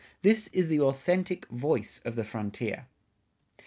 [0.23, 2.87] "[58:1] This is the authentic voice of the frontier.